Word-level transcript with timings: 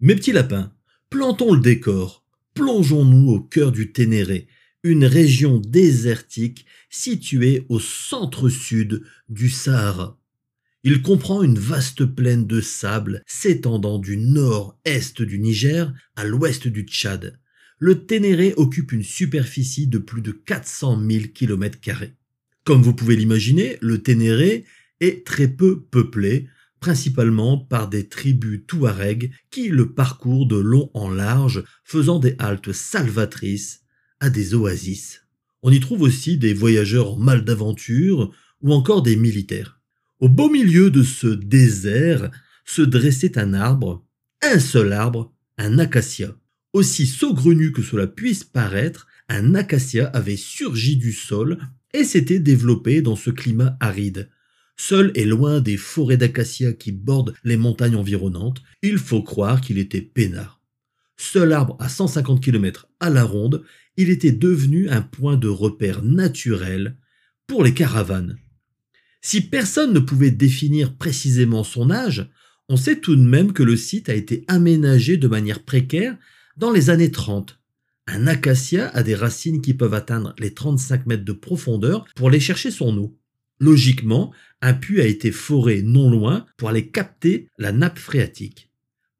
Mes 0.00 0.14
petits 0.14 0.32
lapins, 0.32 0.74
plantons 1.08 1.54
le 1.54 1.60
décor. 1.60 2.22
Plongeons-nous 2.52 3.30
au 3.30 3.40
cœur 3.40 3.72
du 3.72 3.92
Ténéré, 3.92 4.46
une 4.82 5.06
région 5.06 5.58
désertique 5.58 6.66
située 6.90 7.64
au 7.70 7.80
centre-sud 7.80 9.02
du 9.30 9.48
Sahara. 9.48 10.20
Il 10.84 11.00
comprend 11.00 11.42
une 11.42 11.58
vaste 11.58 12.04
plaine 12.04 12.46
de 12.46 12.60
sable 12.60 13.22
s'étendant 13.26 13.98
du 13.98 14.18
nord-est 14.18 15.22
du 15.22 15.38
Niger 15.38 15.94
à 16.14 16.24
l'ouest 16.24 16.68
du 16.68 16.82
Tchad. 16.82 17.40
Le 17.78 18.04
Ténéré 18.04 18.52
occupe 18.58 18.92
une 18.92 19.02
superficie 19.02 19.86
de 19.86 19.96
plus 19.96 20.20
de 20.20 20.32
400 20.32 21.02
000 21.10 21.24
km. 21.34 21.78
Comme 22.64 22.82
vous 22.82 22.94
pouvez 22.94 23.16
l'imaginer, 23.16 23.78
le 23.80 24.02
Ténéré 24.02 24.66
est 25.00 25.26
très 25.26 25.48
peu 25.48 25.80
peuplé, 25.80 26.48
principalement 26.80 27.58
par 27.58 27.88
des 27.88 28.08
tribus 28.08 28.62
touaregs 28.66 29.32
qui 29.50 29.68
le 29.68 29.92
parcourent 29.92 30.46
de 30.46 30.56
long 30.56 30.90
en 30.94 31.10
large, 31.10 31.64
faisant 31.84 32.18
des 32.18 32.36
haltes 32.38 32.72
salvatrices 32.72 33.82
à 34.20 34.30
des 34.30 34.54
oasis. 34.54 35.22
On 35.62 35.70
y 35.70 35.80
trouve 35.80 36.02
aussi 36.02 36.38
des 36.38 36.54
voyageurs 36.54 37.14
en 37.14 37.16
mal 37.16 37.44
d'aventure 37.44 38.32
ou 38.62 38.72
encore 38.72 39.02
des 39.02 39.16
militaires. 39.16 39.80
Au 40.20 40.28
beau 40.28 40.48
milieu 40.48 40.90
de 40.90 41.02
ce 41.02 41.26
désert 41.26 42.30
se 42.64 42.82
dressait 42.82 43.38
un 43.38 43.52
arbre, 43.54 44.06
un 44.42 44.58
seul 44.58 44.92
arbre, 44.92 45.34
un 45.58 45.78
acacia. 45.78 46.36
Aussi 46.72 47.06
saugrenu 47.06 47.72
que 47.72 47.82
cela 47.82 48.06
puisse 48.06 48.44
paraître, 48.44 49.06
un 49.28 49.54
acacia 49.54 50.06
avait 50.08 50.36
surgi 50.36 50.96
du 50.96 51.12
sol 51.12 51.58
et 51.92 52.04
s'était 52.04 52.38
développé 52.38 53.02
dans 53.02 53.16
ce 53.16 53.30
climat 53.30 53.76
aride. 53.80 54.30
Seul 54.76 55.10
et 55.14 55.24
loin 55.24 55.60
des 55.60 55.76
forêts 55.76 56.16
d'acacia 56.16 56.72
qui 56.72 56.92
bordent 56.92 57.34
les 57.44 57.56
montagnes 57.56 57.96
environnantes, 57.96 58.62
il 58.82 58.98
faut 58.98 59.22
croire 59.22 59.60
qu'il 59.60 59.78
était 59.78 60.02
peinard. 60.02 60.60
Seul 61.16 61.52
arbre 61.52 61.76
à 61.80 61.88
150 61.88 62.42
km 62.42 62.88
à 63.00 63.08
la 63.08 63.24
ronde, 63.24 63.64
il 63.96 64.10
était 64.10 64.32
devenu 64.32 64.90
un 64.90 65.00
point 65.00 65.36
de 65.36 65.48
repère 65.48 66.02
naturel 66.02 66.96
pour 67.46 67.64
les 67.64 67.72
caravanes. 67.72 68.36
Si 69.22 69.40
personne 69.40 69.92
ne 69.92 69.98
pouvait 69.98 70.30
définir 70.30 70.94
précisément 70.94 71.64
son 71.64 71.90
âge, 71.90 72.30
on 72.68 72.76
sait 72.76 73.00
tout 73.00 73.16
de 73.16 73.22
même 73.22 73.52
que 73.52 73.62
le 73.62 73.76
site 73.76 74.08
a 74.08 74.14
été 74.14 74.44
aménagé 74.46 75.16
de 75.16 75.28
manière 75.28 75.62
précaire 75.62 76.16
dans 76.56 76.70
les 76.70 76.90
années 76.90 77.10
30. 77.10 77.58
Un 78.08 78.26
acacia 78.26 78.88
a 78.90 79.02
des 79.02 79.14
racines 79.14 79.62
qui 79.62 79.74
peuvent 79.74 79.94
atteindre 79.94 80.34
les 80.38 80.52
35 80.52 81.06
mètres 81.06 81.24
de 81.24 81.32
profondeur 81.32 82.04
pour 82.14 82.28
aller 82.28 82.40
chercher 82.40 82.70
son 82.70 82.96
eau. 82.98 83.18
Logiquement, 83.58 84.32
un 84.60 84.74
puits 84.74 85.00
a 85.00 85.06
été 85.06 85.30
foré 85.30 85.82
non 85.82 86.10
loin 86.10 86.46
pour 86.56 86.68
aller 86.68 86.88
capter 86.88 87.48
la 87.58 87.72
nappe 87.72 87.98
phréatique. 87.98 88.70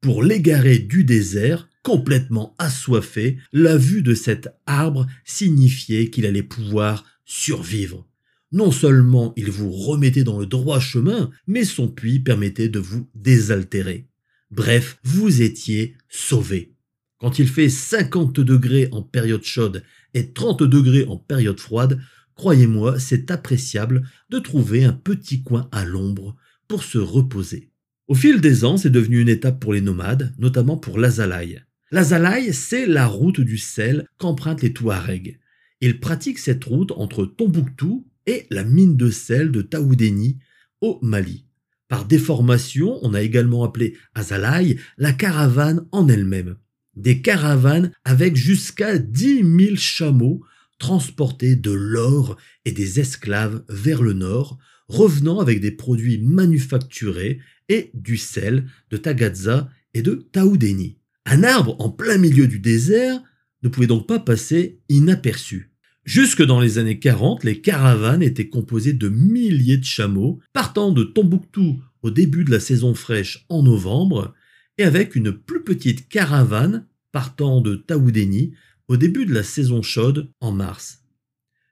Pour 0.01 0.23
l'égarer 0.23 0.79
du 0.79 1.03
désert, 1.03 1.69
complètement 1.83 2.55
assoiffé, 2.59 3.37
la 3.51 3.77
vue 3.77 4.01
de 4.01 4.13
cet 4.13 4.49
arbre 4.65 5.07
signifiait 5.25 6.09
qu'il 6.09 6.25
allait 6.25 6.43
pouvoir 6.43 7.05
survivre. 7.25 8.07
Non 8.51 8.71
seulement 8.71 9.33
il 9.35 9.51
vous 9.51 9.71
remettait 9.71 10.23
dans 10.23 10.39
le 10.39 10.45
droit 10.45 10.79
chemin, 10.79 11.29
mais 11.47 11.65
son 11.65 11.87
puits 11.87 12.19
permettait 12.19 12.69
de 12.69 12.79
vous 12.79 13.09
désaltérer. 13.15 14.07
Bref, 14.51 14.99
vous 15.03 15.41
étiez 15.41 15.95
sauvé. 16.07 16.73
Quand 17.19 17.39
il 17.39 17.47
fait 17.47 17.69
50 17.69 18.39
degrés 18.39 18.87
en 18.91 19.01
période 19.01 19.43
chaude 19.43 19.83
et 20.13 20.31
30 20.31 20.63
degrés 20.63 21.05
en 21.05 21.17
période 21.17 21.59
froide, 21.59 21.99
Croyez-moi, 22.37 22.99
c'est 22.99 23.31
appréciable 23.31 24.03
de 24.29 24.37
trouver 24.37 24.83
un 24.83 24.93
petit 24.93 25.41
coin 25.41 25.67
à 25.71 25.85
l'ombre 25.85 26.35
pour 26.67 26.83
se 26.83 26.99
reposer. 26.99 27.71
Au 28.07 28.13
fil 28.13 28.41
des 28.41 28.63
ans, 28.63 28.77
c'est 28.77 28.91
devenu 28.91 29.19
une 29.19 29.27
étape 29.27 29.59
pour 29.59 29.73
les 29.73 29.81
nomades, 29.81 30.33
notamment 30.37 30.77
pour 30.77 30.99
l'Azalaï. 30.99 31.63
L'Azalaï, 31.91 32.53
c'est 32.53 32.85
la 32.85 33.07
route 33.07 33.41
du 33.41 33.57
sel 33.57 34.05
qu'empruntent 34.19 34.61
les 34.61 34.71
Touaregs. 34.71 35.39
Ils 35.81 35.99
pratiquent 35.99 36.37
cette 36.37 36.63
route 36.63 36.91
entre 36.91 37.25
Tombouctou 37.25 38.07
et 38.27 38.45
la 38.51 38.63
mine 38.63 38.97
de 38.97 39.09
sel 39.09 39.51
de 39.51 39.63
Taoudéni 39.63 40.37
au 40.79 40.99
Mali. 41.01 41.45
Par 41.87 42.05
déformation, 42.05 42.99
on 43.01 43.15
a 43.15 43.21
également 43.21 43.63
appelé 43.63 43.97
Azalaï 44.13 44.77
la 44.97 45.11
caravane 45.11 45.87
en 45.91 46.07
elle-même. 46.07 46.57
Des 46.95 47.21
caravanes 47.21 47.91
avec 48.05 48.35
jusqu'à 48.35 48.99
10 48.99 49.43
000 49.65 49.75
chameaux 49.75 50.43
transporter 50.79 51.55
de 51.55 51.71
l'or 51.71 52.37
et 52.65 52.71
des 52.71 52.99
esclaves 52.99 53.63
vers 53.69 54.01
le 54.01 54.13
nord, 54.13 54.57
revenant 54.87 55.39
avec 55.39 55.59
des 55.59 55.71
produits 55.71 56.19
manufacturés 56.19 57.39
et 57.69 57.91
du 57.93 58.17
sel 58.17 58.67
de 58.89 58.97
Tagaza 58.97 59.69
et 59.93 60.01
de 60.01 60.27
Taoudeni. 60.31 60.97
Un 61.25 61.43
arbre 61.43 61.75
en 61.79 61.89
plein 61.89 62.17
milieu 62.17 62.47
du 62.47 62.59
désert 62.59 63.21
ne 63.63 63.69
pouvait 63.69 63.87
donc 63.87 64.07
pas 64.07 64.19
passer 64.19 64.79
inaperçu. 64.87 65.71
Jusque 66.05 66.41
dans 66.41 66.61
les 66.61 66.77
années 66.77 66.99
40, 66.99 67.43
les 67.43 67.59
caravanes 67.59 68.23
étaient 68.23 68.47
composées 68.47 68.93
de 68.93 69.09
milliers 69.09 69.77
de 69.77 69.83
chameaux 69.83 70.39
partant 70.53 70.93
de 70.93 71.03
Tombouctou 71.03 71.81
au 72.01 72.11
début 72.11 72.45
de 72.45 72.51
la 72.51 72.61
saison 72.61 72.93
fraîche 72.93 73.45
en 73.49 73.63
novembre 73.63 74.33
et 74.77 74.83
avec 74.83 75.15
une 75.15 75.33
plus 75.33 75.65
petite 75.65 76.07
caravane 76.07 76.87
partant 77.11 77.59
de 77.59 77.75
Taoudeni 77.75 78.53
au 78.87 78.97
début 78.97 79.25
de 79.25 79.33
la 79.33 79.43
saison 79.43 79.81
chaude 79.81 80.31
en 80.39 80.51
mars. 80.51 81.03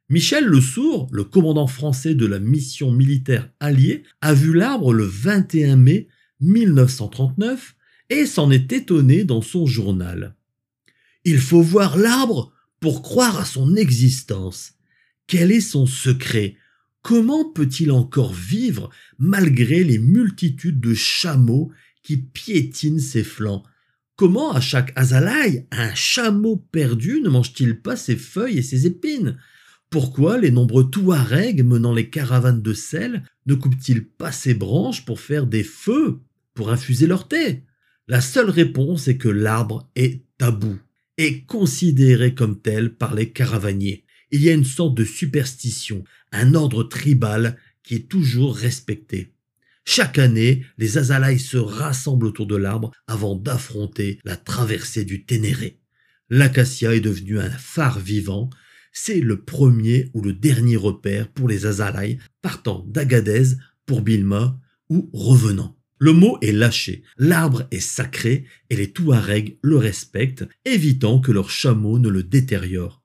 Michel 0.10 0.46
Le 0.46 0.62
Sourd, 0.62 1.08
le 1.12 1.24
commandant 1.24 1.68
français 1.68 2.14
de 2.14 2.26
la 2.26 2.40
mission 2.40 2.92
militaire 2.92 3.50
alliée, 3.60 4.04
a 4.22 4.34
vu 4.34 4.54
l'arbre 4.54 4.94
le 4.94 5.06
21 5.06 5.78
mai 5.78 6.08
1939 6.42 7.76
et 8.12 8.26
s'en 8.26 8.52
est 8.52 8.72
étonné 8.72 9.24
dans 9.24 9.42
son 9.42 9.66
journal. 9.66 10.36
Il 11.24 11.40
faut 11.40 11.62
voir 11.62 11.98
l'arbre 11.98 12.54
pour 12.80 13.02
croire 13.02 13.40
à 13.40 13.46
son 13.46 13.76
existence. 13.76 14.74
Quel 15.26 15.52
est 15.52 15.62
son 15.62 15.88
secret? 15.88 16.56
Comment 17.02 17.52
peut-il 17.52 17.92
encore 17.92 18.34
vivre 18.34 18.92
malgré 19.18 19.84
les 19.84 19.98
multitudes 19.98 20.80
de 20.80 20.94
chameaux 20.94 21.72
qui 22.04 22.18
piétinent 22.18 23.00
ses 23.00 23.24
flancs? 23.24 23.64
Comment 24.16 24.54
à 24.54 24.62
chaque 24.62 24.94
azalaï, 24.96 25.68
un 25.72 25.94
chameau 25.94 26.56
perdu 26.56 27.20
ne 27.22 27.28
mange-t-il 27.28 27.82
pas 27.82 27.98
ses 27.98 28.16
feuilles 28.16 28.60
et 28.60 28.64
ses 28.64 28.86
épines? 28.86 29.38
Pourquoi 29.90 30.38
les 30.38 30.52
nombreux 30.52 30.90
touaregs 30.90 31.64
menant 31.64 31.94
les 31.94 32.10
caravanes 32.10 32.62
de 32.62 32.74
sel 32.74 33.24
ne 33.46 33.56
coupent-ils 33.56 34.08
pas 34.08 34.32
ses 34.32 34.54
branches 34.54 35.04
pour 35.04 35.20
faire 35.20 35.48
des 35.48 35.64
feux, 35.64 36.22
pour 36.54 36.72
infuser 36.72 37.08
leur 37.08 37.28
thé? 37.28 37.64
La 38.08 38.22
seule 38.22 38.50
réponse 38.50 39.10
est 39.10 39.18
que 39.18 39.28
l'arbre 39.28 39.90
est 39.96 40.24
tabou 40.38 40.78
et 41.18 41.44
considéré 41.44 42.34
comme 42.34 42.62
tel 42.62 42.96
par 42.96 43.16
les 43.16 43.32
caravaniers. 43.32 44.06
Il 44.32 44.42
y 44.42 44.50
a 44.50 44.54
une 44.54 44.64
sorte 44.64 44.96
de 44.96 45.04
superstition, 45.04 46.06
un 46.32 46.54
ordre 46.54 46.84
tribal 46.84 47.58
qui 47.84 47.96
est 47.96 48.10
toujours 48.10 48.56
respecté. 48.56 49.35
Chaque 49.88 50.18
année, 50.18 50.66
les 50.80 50.98
Azalaïs 50.98 51.48
se 51.48 51.58
rassemblent 51.58 52.26
autour 52.26 52.48
de 52.48 52.56
l'arbre 52.56 52.92
avant 53.08 53.36
d'affronter 53.36 54.20
la 54.26 54.36
traversée 54.36 55.06
du 55.06 55.26
Ténéré. 55.26 55.80
L'acacia 56.30 56.96
est 56.96 57.02
devenu 57.02 57.40
un 57.40 57.52
phare 57.52 58.00
vivant. 58.00 58.50
C'est 58.92 59.22
le 59.22 59.42
premier 59.42 60.10
ou 60.16 60.22
le 60.22 60.34
dernier 60.34 60.76
repère 60.76 61.32
pour 61.32 61.48
les 61.48 61.68
Azalaïs 61.68 62.18
partant 62.42 62.84
d'Agadez 62.88 63.58
pour 63.86 64.02
Bilma 64.02 64.60
ou 64.90 65.10
revenant. 65.14 65.78
Le 66.00 66.14
mot 66.14 66.40
est 66.42 66.52
lâché, 66.52 67.04
l'arbre 67.18 67.68
est 67.72 67.80
sacré 67.80 68.46
et 68.70 68.76
les 68.76 68.92
Touaregs 68.92 69.58
le 69.62 69.78
respectent, 69.78 70.46
évitant 70.66 71.22
que 71.22 71.32
leurs 71.32 71.52
chameaux 71.52 72.00
ne 72.00 72.10
le 72.10 72.24
détériorent. 72.24 73.04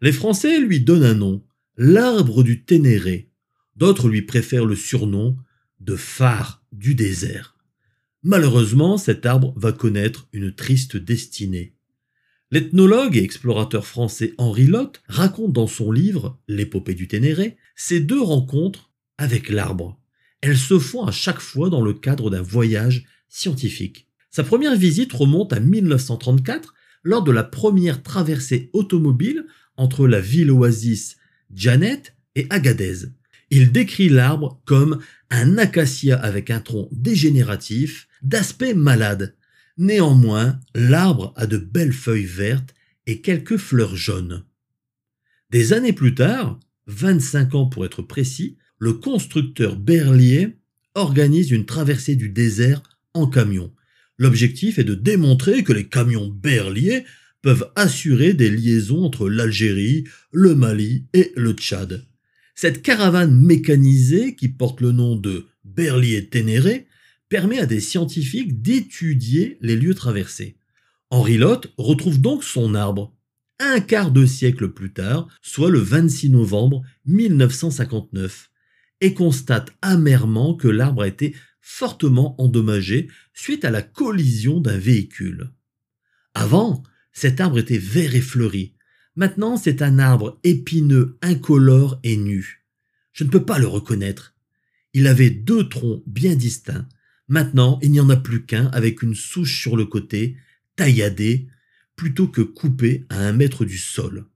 Les 0.00 0.12
Français 0.12 0.60
lui 0.60 0.80
donnent 0.80 1.04
un 1.04 1.14
nom, 1.14 1.44
l'arbre 1.76 2.42
du 2.42 2.64
Ténéré. 2.64 3.30
D'autres 3.76 4.08
lui 4.08 4.22
préfèrent 4.22 4.64
le 4.64 4.76
surnom 4.76 5.36
de 5.82 5.96
phare 5.96 6.62
du 6.72 6.94
désert. 6.94 7.56
Malheureusement, 8.22 8.98
cet 8.98 9.26
arbre 9.26 9.52
va 9.56 9.72
connaître 9.72 10.28
une 10.32 10.54
triste 10.54 10.96
destinée. 10.96 11.74
L'ethnologue 12.52 13.16
et 13.16 13.24
explorateur 13.24 13.86
français 13.86 14.34
Henri 14.38 14.66
Lotte 14.66 15.02
raconte 15.08 15.52
dans 15.52 15.66
son 15.66 15.90
livre 15.90 16.38
L'épopée 16.48 16.94
du 16.94 17.08
Ténéré 17.08 17.56
ces 17.74 17.98
deux 17.98 18.20
rencontres 18.20 18.90
avec 19.18 19.48
l'arbre. 19.48 19.98
Elles 20.40 20.58
se 20.58 20.78
font 20.78 21.04
à 21.04 21.12
chaque 21.12 21.40
fois 21.40 21.70
dans 21.70 21.80
le 21.82 21.94
cadre 21.94 22.30
d'un 22.30 22.42
voyage 22.42 23.06
scientifique. 23.28 24.06
Sa 24.30 24.44
première 24.44 24.76
visite 24.76 25.12
remonte 25.12 25.52
à 25.52 25.60
1934 25.60 26.74
lors 27.02 27.24
de 27.24 27.32
la 27.32 27.42
première 27.42 28.02
traversée 28.02 28.70
automobile 28.72 29.46
entre 29.76 30.06
la 30.06 30.20
ville 30.20 30.50
oasis 30.50 31.16
Janet 31.52 32.14
et 32.34 32.46
Agadez. 32.50 33.06
Il 33.54 33.70
décrit 33.70 34.08
l'arbre 34.08 34.62
comme 34.64 35.00
un 35.28 35.58
acacia 35.58 36.18
avec 36.18 36.48
un 36.48 36.60
tronc 36.60 36.88
dégénératif, 36.90 38.08
d'aspect 38.22 38.72
malade. 38.72 39.36
Néanmoins, 39.76 40.58
l'arbre 40.74 41.34
a 41.36 41.46
de 41.46 41.58
belles 41.58 41.92
feuilles 41.92 42.24
vertes 42.24 42.74
et 43.06 43.20
quelques 43.20 43.58
fleurs 43.58 43.94
jaunes. 43.94 44.46
Des 45.50 45.74
années 45.74 45.92
plus 45.92 46.14
tard, 46.14 46.60
25 46.86 47.54
ans 47.54 47.66
pour 47.66 47.84
être 47.84 48.00
précis, 48.00 48.56
le 48.78 48.94
constructeur 48.94 49.76
Berlier 49.76 50.56
organise 50.94 51.50
une 51.50 51.66
traversée 51.66 52.16
du 52.16 52.30
désert 52.30 52.82
en 53.12 53.26
camion. 53.26 53.70
L'objectif 54.16 54.78
est 54.78 54.84
de 54.84 54.94
démontrer 54.94 55.62
que 55.62 55.74
les 55.74 55.88
camions 55.88 56.28
berliers 56.28 57.04
peuvent 57.42 57.70
assurer 57.76 58.32
des 58.32 58.48
liaisons 58.48 59.04
entre 59.04 59.28
l'Algérie, 59.28 60.04
le 60.32 60.54
Mali 60.54 61.04
et 61.12 61.32
le 61.36 61.52
Tchad. 61.52 62.06
Cette 62.54 62.82
caravane 62.82 63.34
mécanisée 63.34 64.36
qui 64.36 64.48
porte 64.48 64.80
le 64.80 64.92
nom 64.92 65.16
de 65.16 65.46
Berlier-Ténéré 65.64 66.86
permet 67.28 67.58
à 67.58 67.66
des 67.66 67.80
scientifiques 67.80 68.60
d'étudier 68.60 69.58
les 69.60 69.76
lieux 69.76 69.94
traversés. 69.94 70.56
Henri 71.10 71.38
Lotte 71.38 71.72
retrouve 71.78 72.20
donc 72.20 72.44
son 72.44 72.74
arbre 72.74 73.14
un 73.58 73.80
quart 73.80 74.10
de 74.10 74.26
siècle 74.26 74.70
plus 74.70 74.92
tard, 74.92 75.28
soit 75.40 75.70
le 75.70 75.78
26 75.78 76.30
novembre 76.30 76.82
1959, 77.06 78.50
et 79.00 79.14
constate 79.14 79.70
amèrement 79.82 80.54
que 80.54 80.68
l'arbre 80.68 81.02
a 81.02 81.08
été 81.08 81.34
fortement 81.60 82.40
endommagé 82.42 83.08
suite 83.34 83.64
à 83.64 83.70
la 83.70 83.82
collision 83.82 84.60
d'un 84.60 84.78
véhicule. 84.78 85.52
Avant, 86.34 86.82
cet 87.12 87.40
arbre 87.40 87.58
était 87.58 87.78
vert 87.78 88.14
et 88.14 88.20
fleuri. 88.20 88.74
Maintenant, 89.14 89.56
c'est 89.56 89.82
un 89.82 89.98
arbre 89.98 90.38
épineux, 90.42 91.18
incolore 91.20 92.00
et 92.02 92.16
nu. 92.16 92.64
Je 93.12 93.24
ne 93.24 93.28
peux 93.28 93.44
pas 93.44 93.58
le 93.58 93.66
reconnaître. 93.66 94.34
Il 94.94 95.06
avait 95.06 95.30
deux 95.30 95.68
troncs 95.68 96.02
bien 96.06 96.34
distincts. 96.34 96.88
Maintenant, 97.28 97.78
il 97.82 97.90
n'y 97.90 98.00
en 98.00 98.10
a 98.10 98.16
plus 98.16 98.44
qu'un 98.44 98.66
avec 98.68 99.02
une 99.02 99.14
souche 99.14 99.60
sur 99.60 99.76
le 99.76 99.84
côté, 99.84 100.36
tailladée, 100.76 101.48
plutôt 101.96 102.28
que 102.28 102.40
coupé 102.40 103.04
à 103.10 103.18
un 103.18 103.32
mètre 103.32 103.64
du 103.64 103.78
sol. 103.78 104.26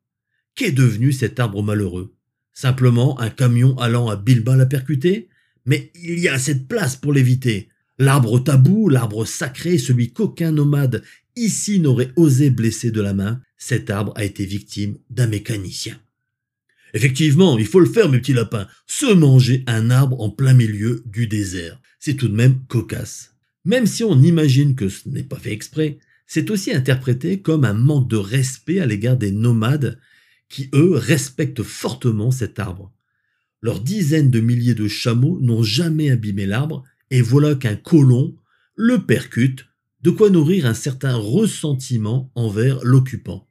Qu'est 0.55 0.73
devenu 0.73 1.13
cet 1.13 1.41
arbre 1.41 1.63
malheureux? 1.63 2.15
Simplement 2.53 3.19
un 3.21 3.31
camion 3.31 3.77
allant 3.79 4.09
à 4.09 4.17
Bilbao 4.17 4.57
l'a 4.57 4.67
percuté? 4.67 5.29
Mais 5.65 5.91
il 5.95 6.19
y 6.19 6.29
a 6.29 6.35
assez 6.35 6.55
de 6.55 6.65
place 6.65 6.97
pour 6.97 7.13
l'éviter. 7.13 7.69
L'arbre 7.99 8.39
tabou, 8.39 8.89
l'arbre 8.89 9.25
sacré, 9.25 9.79
celui 9.79 10.13
qu'aucun 10.13 10.53
nomade 10.53 11.03
ici 11.37 11.79
n'aurait 11.79 12.13
osé 12.17 12.51
blesser 12.51 12.91
de 12.91 13.01
la 13.01 13.15
main, 13.15 13.41
cet 13.57 13.91
arbre 13.91 14.13
a 14.17 14.25
été 14.25 14.45
victime 14.45 14.99
d'un 15.11 15.27
mécanicien. 15.27 16.01
Effectivement, 16.95 17.59
il 17.59 17.67
faut 17.67 17.81
le 17.81 17.87
faire, 17.87 18.09
mes 18.09 18.19
petits 18.19 18.33
lapins, 18.33 18.69
se 18.87 19.13
manger 19.13 19.65
un 19.67 19.91
arbre 19.91 20.21
en 20.21 20.31
plein 20.31 20.55
milieu 20.55 21.03
du 21.07 21.27
désert. 21.27 21.81
C'est 22.01 22.15
tout 22.15 22.29
de 22.29 22.35
même 22.35 22.65
cocasse. 22.67 23.35
Même 23.65 23.87
si 23.87 24.05
on 24.05 24.23
imagine 24.23 24.75
que 24.75 24.89
ce 24.89 25.09
n'est 25.09 25.23
pas 25.23 25.39
fait 25.39 25.53
exprès, 25.53 25.99
c'est 26.27 26.51
aussi 26.51 26.73
interprété 26.73 27.41
comme 27.41 27.65
un 27.65 27.75
manque 27.75 28.09
de 28.09 28.17
respect 28.17 28.81
à 28.81 28.87
l'égard 28.87 29.17
des 29.17 29.33
nomades 29.33 29.99
qui, 30.49 30.71
eux, 30.75 30.95
respectent 30.95 31.63
fortement 31.63 32.31
cet 32.31 32.59
arbre. 32.59 32.93
Leurs 33.63 33.81
dizaines 33.81 34.31
de 34.31 34.41
milliers 34.41 34.75
de 34.75 34.89
chameaux 34.89 35.41
n'ont 35.41 35.63
jamais 35.63 36.11
abîmé 36.11 36.47
l'arbre, 36.47 36.85
et 37.11 37.21
voilà 37.21 37.55
qu'un 37.55 37.77
colon 37.77 38.37
le 38.75 39.05
percute, 39.05 39.67
de 40.07 40.13
quoi 40.13 40.31
nourrir 40.31 40.67
un 40.67 40.75
certain 40.75 41.17
ressentiment 41.17 42.31
envers 42.37 42.79
l'occupant. 42.85 43.51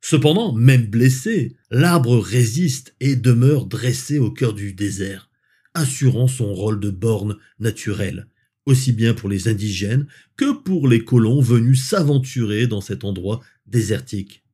Cependant, 0.00 0.52
même 0.52 0.86
blessé, 0.86 1.56
l'arbre 1.72 2.16
résiste 2.16 2.94
et 3.00 3.16
demeure 3.16 3.66
dressé 3.66 4.20
au 4.20 4.30
cœur 4.30 4.54
du 4.54 4.72
désert, 4.72 5.30
assurant 5.74 6.28
son 6.28 6.54
rôle 6.54 6.78
de 6.78 6.90
borne 6.90 7.38
naturelle, 7.58 8.28
aussi 8.66 8.92
bien 8.92 9.14
pour 9.14 9.28
les 9.28 9.48
indigènes 9.48 10.06
que 10.36 10.52
pour 10.52 10.86
les 10.86 11.04
colons 11.04 11.40
venus 11.40 11.82
s'aventurer 11.82 12.68
dans 12.68 12.80
cet 12.80 13.02
endroit 13.02 13.40
désertique. 13.66 14.44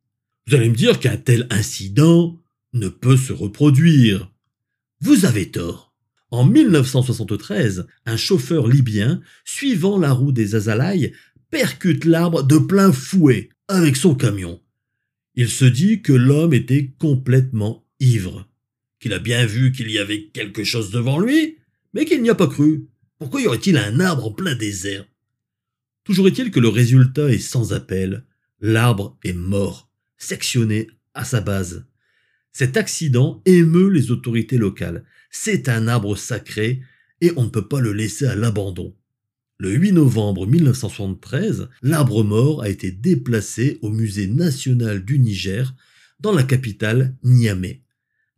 Vous 0.47 0.55
allez 0.55 0.71
me 0.71 0.75
dire 0.75 0.99
qu'un 0.99 1.19
tel 1.19 1.47
incident 1.51 2.41
ne 2.73 2.89
peut 2.89 3.19
se 3.19 3.35
reproduire. 3.35 4.33
Vous 5.03 5.27
avez 5.27 5.51
tort. 5.51 5.87
En 6.33 6.45
1973, 6.45 7.87
un 8.05 8.17
chauffeur 8.17 8.67
libyen, 8.67 9.21
suivant 9.45 9.97
la 9.97 10.13
roue 10.13 10.33
des 10.33 10.57
Azalaïs, 10.57 11.13
percute 11.51 12.05
l'arbre 12.05 12.43
de 12.43 12.59
plein 12.59 12.93
fouet 12.93 13.49
avec 13.69 13.97
son 13.97 14.15
camion. 14.15 14.61
Il 15.35 15.49
se 15.49 15.65
dit 15.65 16.03
que 16.03 16.13
l'homme 16.13 16.55
était 16.55 16.93
complètement 16.99 17.85
ivre, 18.01 18.49
qu'il 19.01 19.13
a 19.13 19.19
bien 19.19 19.47
vu 19.47 19.73
qu'il 19.73 19.91
y 19.91 19.99
avait 19.99 20.29
quelque 20.29 20.65
chose 20.65 20.91
devant 20.91 21.19
lui, 21.19 21.59
mais 21.93 22.05
qu'il 22.05 22.23
n'y 22.23 22.31
a 22.31 22.35
pas 22.35 22.47
cru. 22.47 22.87
Pourquoi 23.19 23.41
y 23.41 23.47
aurait-il 23.47 23.77
un 23.77 24.01
arbre 24.01 24.27
en 24.27 24.33
plein 24.33 24.55
désert? 24.55 25.07
Toujours 26.05 26.29
est-il 26.29 26.51
que 26.51 26.61
le 26.61 26.69
résultat 26.69 27.31
est 27.31 27.39
sans 27.39 27.73
appel. 27.73 28.25
L'arbre 28.61 29.19
est 29.25 29.33
mort, 29.33 29.91
sectionné 30.17 30.89
à 31.15 31.25
sa 31.25 31.41
base. 31.41 31.87
Cet 32.53 32.77
accident 32.77 33.43
émeut 33.45 33.91
les 33.91 34.11
autorités 34.11 34.57
locales. 34.57 35.05
C'est 35.31 35.69
un 35.69 35.89
arbre 35.89 36.17
sacré 36.17 36.81
et 37.21 37.33
on 37.37 37.45
ne 37.45 37.51
peut 37.51 37.69
pas 37.69 37.81
le 37.81 37.93
laisser 37.93 38.27
à 38.27 38.35
l'abandon. 38.35 38.95
Le 39.59 39.73
8 39.73 39.93
novembre 39.93 40.47
1973, 40.47 41.71
l'arbre 41.81 42.23
mort 42.23 42.61
a 42.61 42.69
été 42.69 42.91
déplacé 42.91 43.79
au 43.81 43.89
musée 43.89 44.27
national 44.27 45.03
du 45.03 45.19
Niger, 45.19 45.75
dans 46.21 46.33
la 46.33 46.43
capitale 46.43 47.17
Niamey. 47.25 47.81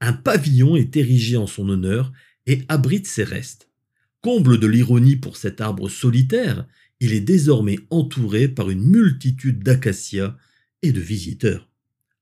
Un 0.01 0.13
pavillon 0.13 0.77
est 0.77 0.97
érigé 0.97 1.37
en 1.37 1.49
son 1.49 1.69
honneur 1.71 2.13
et 2.47 2.63
abrite 2.69 3.09
ses 3.09 3.25
restes. 3.25 3.69
Comble 4.21 4.61
de 4.61 4.69
l'ironie 4.69 5.17
pour 5.17 5.37
cet 5.37 5.61
arbre 5.61 5.89
solitaire, 5.89 6.69
il 7.01 7.13
est 7.13 7.21
désormais 7.21 7.81
entouré 7.91 8.47
par 8.47 8.71
une 8.71 8.85
multitude 8.85 9.65
d'acacias 9.65 10.37
et 10.83 10.93
de 10.93 11.01
visiteurs. 11.01 11.69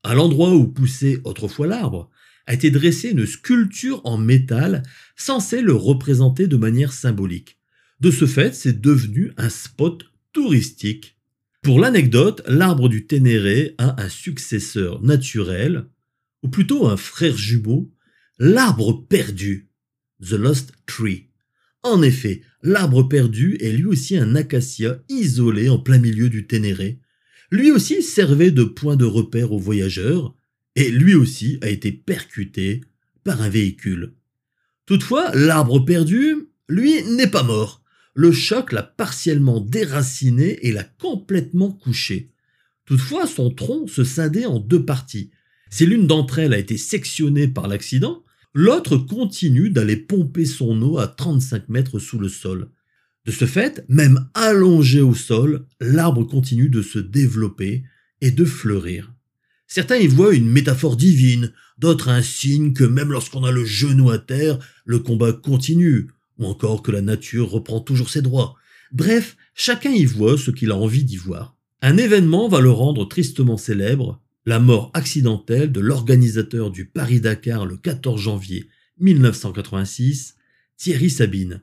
À 0.04 0.14
l'endroit 0.14 0.54
où 0.54 0.68
poussait 0.68 1.20
autrefois 1.24 1.66
l'arbre, 1.66 2.08
a 2.46 2.54
été 2.54 2.70
dressée 2.70 3.10
une 3.10 3.26
sculpture 3.26 4.00
en 4.04 4.16
métal 4.16 4.84
censée 5.16 5.60
le 5.60 5.74
représenter 5.74 6.46
de 6.46 6.56
manière 6.56 6.94
symbolique. 6.94 7.55
De 8.00 8.10
ce 8.10 8.26
fait, 8.26 8.54
c'est 8.54 8.80
devenu 8.80 9.32
un 9.36 9.48
spot 9.48 10.04
touristique. 10.32 11.16
Pour 11.62 11.80
l'anecdote, 11.80 12.42
l'arbre 12.46 12.88
du 12.88 13.06
Ténéré 13.06 13.74
a 13.78 14.00
un 14.02 14.08
successeur 14.08 15.02
naturel, 15.02 15.86
ou 16.42 16.48
plutôt 16.48 16.86
un 16.86 16.96
frère 16.96 17.36
jumeau, 17.36 17.90
l'arbre 18.38 18.92
perdu, 19.08 19.68
The 20.20 20.32
Lost 20.32 20.72
Tree. 20.86 21.30
En 21.82 22.02
effet, 22.02 22.42
l'arbre 22.62 23.02
perdu 23.02 23.56
est 23.60 23.72
lui 23.72 23.86
aussi 23.86 24.16
un 24.16 24.34
acacia 24.34 25.02
isolé 25.08 25.68
en 25.68 25.78
plein 25.78 25.98
milieu 25.98 26.28
du 26.28 26.46
Ténéré. 26.46 27.00
Lui 27.50 27.70
aussi 27.70 28.02
servait 28.02 28.50
de 28.50 28.64
point 28.64 28.96
de 28.96 29.04
repère 29.04 29.52
aux 29.52 29.58
voyageurs, 29.58 30.34
et 30.74 30.90
lui 30.90 31.14
aussi 31.14 31.58
a 31.62 31.70
été 31.70 31.92
percuté 31.92 32.82
par 33.24 33.40
un 33.40 33.48
véhicule. 33.48 34.14
Toutefois, 34.84 35.34
l'arbre 35.34 35.80
perdu, 35.80 36.50
lui, 36.68 37.02
n'est 37.04 37.30
pas 37.30 37.42
mort. 37.42 37.82
Le 38.16 38.32
choc 38.32 38.72
l'a 38.72 38.82
partiellement 38.82 39.60
déraciné 39.60 40.66
et 40.66 40.72
l'a 40.72 40.82
complètement 40.84 41.70
couché. 41.70 42.32
Toutefois, 42.86 43.28
son 43.28 43.50
tronc 43.50 43.86
se 43.86 44.02
scindait 44.02 44.46
en 44.46 44.58
deux 44.58 44.84
parties. 44.84 45.30
Si 45.70 45.86
l'une 45.86 46.08
d'entre 46.08 46.40
elles 46.40 46.54
a 46.54 46.58
été 46.58 46.76
sectionnée 46.76 47.46
par 47.46 47.68
l'accident, 47.68 48.24
L'autre 48.58 48.96
continue 48.96 49.68
d'aller 49.68 49.96
pomper 49.96 50.46
son 50.46 50.80
eau 50.80 50.96
à 50.96 51.08
35 51.08 51.68
mètres 51.68 51.98
sous 51.98 52.18
le 52.18 52.30
sol. 52.30 52.70
De 53.26 53.30
ce 53.30 53.44
fait, 53.44 53.84
même 53.90 54.30
allongé 54.32 55.02
au 55.02 55.14
sol, 55.14 55.66
l'arbre 55.78 56.24
continue 56.24 56.70
de 56.70 56.80
se 56.80 56.98
développer 56.98 57.84
et 58.22 58.30
de 58.30 58.46
fleurir. 58.46 59.12
Certains 59.66 59.96
y 59.96 60.06
voient 60.06 60.34
une 60.34 60.48
métaphore 60.48 60.96
divine, 60.96 61.52
d'autres 61.76 62.08
un 62.08 62.22
signe 62.22 62.72
que 62.72 62.84
même 62.84 63.12
lorsqu'on 63.12 63.44
a 63.44 63.52
le 63.52 63.66
genou 63.66 64.08
à 64.08 64.16
terre, 64.16 64.58
le 64.86 65.00
combat 65.00 65.34
continue, 65.34 66.08
ou 66.38 66.46
encore 66.46 66.82
que 66.82 66.92
la 66.92 67.02
nature 67.02 67.50
reprend 67.50 67.80
toujours 67.80 68.10
ses 68.10 68.22
droits. 68.22 68.56
Bref, 68.92 69.36
chacun 69.54 69.90
y 69.90 70.04
voit 70.04 70.38
ce 70.38 70.50
qu'il 70.50 70.70
a 70.70 70.76
envie 70.76 71.04
d'y 71.04 71.16
voir. 71.16 71.56
Un 71.82 71.96
événement 71.96 72.48
va 72.48 72.60
le 72.60 72.70
rendre 72.70 73.06
tristement 73.06 73.56
célèbre, 73.56 74.22
la 74.46 74.60
mort 74.60 74.90
accidentelle 74.94 75.72
de 75.72 75.80
l'organisateur 75.80 76.70
du 76.70 76.86
Paris-Dakar 76.86 77.66
le 77.66 77.76
14 77.76 78.20
janvier 78.20 78.68
1986, 78.98 80.36
Thierry 80.76 81.10
Sabine. 81.10 81.62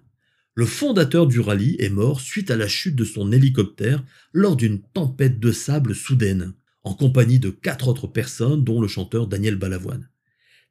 Le 0.55 0.65
fondateur 0.65 1.25
du 1.25 1.39
rallye 1.39 1.75
est 1.79 1.89
mort 1.89 2.21
suite 2.21 2.51
à 2.51 2.55
la 2.55 2.67
chute 2.67 2.95
de 2.95 3.05
son 3.05 3.31
hélicoptère 3.31 4.03
lors 4.33 4.55
d'une 4.55 4.81
tempête 4.81 5.39
de 5.39 5.51
sable 5.51 5.95
soudaine, 5.95 6.53
en 6.83 6.93
compagnie 6.93 7.39
de 7.39 7.49
quatre 7.49 7.87
autres 7.87 8.07
personnes 8.07 8.63
dont 8.63 8.81
le 8.81 8.87
chanteur 8.87 9.27
Daniel 9.27 9.55
Balavoine. 9.55 10.09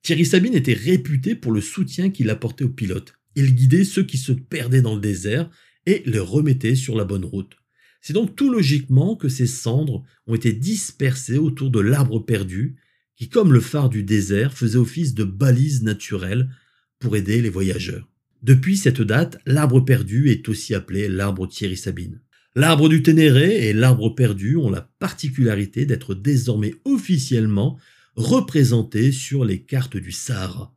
Thierry 0.03 0.27
Sabine 0.27 0.55
était 0.55 0.75
réputé 0.75 1.35
pour 1.35 1.53
le 1.53 1.61
soutien 1.61 2.11
qu'il 2.11 2.31
apportait 2.31 2.65
aux 2.65 2.69
pilotes. 2.69 3.15
Il 3.35 3.55
guidait 3.55 3.85
ceux 3.85 4.05
qui 4.05 4.19
se 4.19 4.33
perdaient 4.33 4.83
dans 4.83 4.95
le 4.95 5.01
désert 5.01 5.51
et 5.87 6.03
les 6.07 6.19
remettait 6.19 6.75
sur 6.75 6.97
la 6.97 7.05
bonne 7.05 7.25
route. 7.25 7.57
C'est 8.01 8.13
donc 8.13 8.35
tout 8.35 8.51
logiquement 8.51 9.15
que 9.15 9.29
ces 9.29 9.47
cendres 9.47 10.05
ont 10.27 10.35
été 10.35 10.53
dispersées 10.53 11.39
autour 11.39 11.71
de 11.71 11.81
l'arbre 11.81 12.19
perdu, 12.19 12.77
qui, 13.17 13.29
comme 13.29 13.53
le 13.53 13.61
phare 13.61 13.89
du 13.89 14.03
désert, 14.03 14.53
faisait 14.53 14.79
office 14.79 15.15
de 15.15 15.25
balise 15.25 15.83
naturelle 15.83 16.51
pour 16.99 17.17
aider 17.17 17.41
les 17.41 17.49
voyageurs. 17.49 18.09
Depuis 18.43 18.77
cette 18.77 19.03
date, 19.03 19.39
l'arbre 19.47 19.81
perdu 19.81 20.31
est 20.31 20.49
aussi 20.49 20.75
appelé 20.75 21.09
l'arbre 21.09 21.47
Thierry 21.47 21.77
Sabine. 21.77 22.21
L'arbre 22.57 22.89
du 22.89 23.03
Ténéré 23.03 23.69
et 23.69 23.73
l'arbre 23.73 24.11
perdu 24.11 24.57
ont 24.57 24.69
la 24.69 24.83
particularité 24.99 25.87
d'être 25.87 26.15
désormais 26.15 26.75
officiellement 26.85 27.79
représentés 28.17 29.13
sur 29.13 29.45
les 29.45 29.63
cartes 29.63 29.97
du 29.97 30.13
Sahara. 30.13 30.75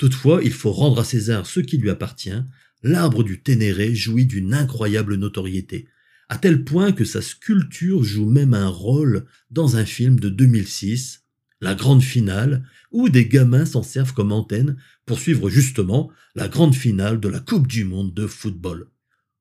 Toutefois, 0.00 0.40
il 0.42 0.52
faut 0.52 0.72
rendre 0.72 0.98
à 0.98 1.04
César 1.04 1.44
ce 1.44 1.60
qui 1.60 1.76
lui 1.76 1.90
appartient. 1.90 2.42
L'arbre 2.82 3.22
du 3.22 3.42
Ténéré 3.42 3.94
jouit 3.94 4.24
d'une 4.24 4.54
incroyable 4.54 5.16
notoriété 5.16 5.88
à 6.30 6.38
tel 6.38 6.64
point 6.64 6.92
que 6.92 7.04
sa 7.04 7.20
sculpture 7.20 8.02
joue 8.02 8.24
même 8.24 8.54
un 8.54 8.68
rôle 8.68 9.26
dans 9.50 9.76
un 9.76 9.84
film 9.84 10.18
de 10.18 10.30
2006, 10.30 11.24
La 11.60 11.74
Grande 11.74 12.02
Finale, 12.02 12.64
où 12.92 13.10
des 13.10 13.26
gamins 13.26 13.66
s'en 13.66 13.82
servent 13.82 14.14
comme 14.14 14.32
antenne 14.32 14.78
pour 15.04 15.18
suivre 15.18 15.50
justement 15.50 16.10
la 16.34 16.48
grande 16.48 16.74
finale 16.74 17.20
de 17.20 17.28
la 17.28 17.40
Coupe 17.40 17.66
du 17.66 17.84
Monde 17.84 18.14
de 18.14 18.26
football. 18.26 18.88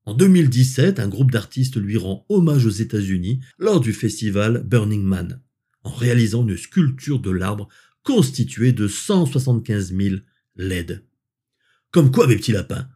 En 0.03 0.13
2017, 0.13 0.99
un 0.99 1.07
groupe 1.07 1.31
d'artistes 1.31 1.77
lui 1.77 1.95
rend 1.95 2.25
hommage 2.27 2.65
aux 2.65 2.69
États-Unis 2.69 3.39
lors 3.59 3.79
du 3.79 3.93
festival 3.93 4.63
Burning 4.65 5.03
Man, 5.03 5.41
en 5.83 5.91
réalisant 5.91 6.45
une 6.45 6.57
sculpture 6.57 7.19
de 7.19 7.31
l'arbre 7.31 7.69
constituée 8.03 8.73
de 8.73 8.89
175 8.89 9.95
000 9.95 10.15
LED. 10.59 11.03
Comme 11.91 12.11
quoi, 12.11 12.27
mes 12.27 12.35
petits 12.35 12.51
lapins, 12.51 12.87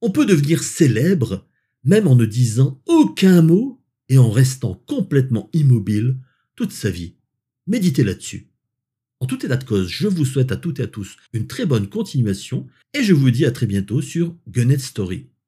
on 0.00 0.10
peut 0.10 0.26
devenir 0.26 0.62
célèbre 0.62 1.46
même 1.84 2.06
en 2.06 2.16
ne 2.16 2.26
disant 2.26 2.82
aucun 2.86 3.42
mot 3.42 3.80
et 4.08 4.18
en 4.18 4.30
restant 4.30 4.82
complètement 4.86 5.48
immobile 5.52 6.16
toute 6.56 6.72
sa 6.72 6.90
vie. 6.90 7.14
Méditez 7.66 8.04
là-dessus. 8.04 8.48
En 9.20 9.26
tout 9.26 9.44
état 9.44 9.56
de 9.56 9.64
cause, 9.64 9.88
je 9.88 10.08
vous 10.08 10.24
souhaite 10.24 10.50
à 10.50 10.56
toutes 10.56 10.80
et 10.80 10.84
à 10.84 10.86
tous 10.86 11.16
une 11.32 11.46
très 11.46 11.66
bonne 11.66 11.88
continuation 11.88 12.66
et 12.94 13.02
je 13.02 13.12
vous 13.12 13.30
dis 13.30 13.44
à 13.44 13.50
très 13.50 13.66
bientôt 13.66 14.00
sur 14.00 14.34
Gunnet 14.48 14.78
Story. 14.78 15.30